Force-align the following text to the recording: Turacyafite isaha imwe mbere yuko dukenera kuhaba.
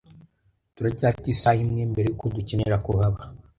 Turacyafite 0.75 1.27
isaha 1.33 1.59
imwe 1.65 1.81
mbere 1.91 2.07
yuko 2.09 2.25
dukenera 2.35 2.77
kuhaba. 2.85 3.19